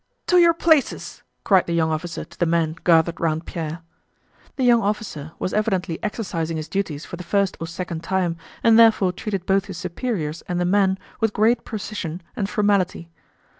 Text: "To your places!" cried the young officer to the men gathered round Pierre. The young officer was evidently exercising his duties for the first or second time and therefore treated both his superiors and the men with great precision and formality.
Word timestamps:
"To 0.25 0.39
your 0.39 0.55
places!" 0.55 1.21
cried 1.43 1.67
the 1.67 1.75
young 1.75 1.91
officer 1.91 2.25
to 2.25 2.39
the 2.39 2.47
men 2.47 2.75
gathered 2.83 3.19
round 3.21 3.45
Pierre. 3.45 3.83
The 4.55 4.63
young 4.63 4.81
officer 4.81 5.33
was 5.37 5.53
evidently 5.53 6.01
exercising 6.01 6.57
his 6.57 6.67
duties 6.67 7.05
for 7.05 7.17
the 7.17 7.23
first 7.23 7.55
or 7.59 7.67
second 7.67 8.01
time 8.03 8.35
and 8.63 8.79
therefore 8.79 9.11
treated 9.11 9.45
both 9.45 9.65
his 9.65 9.77
superiors 9.77 10.41
and 10.47 10.59
the 10.59 10.65
men 10.65 10.97
with 11.19 11.33
great 11.33 11.65
precision 11.65 12.23
and 12.35 12.49
formality. 12.49 13.11